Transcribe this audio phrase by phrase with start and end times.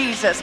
[0.00, 0.42] Jesus.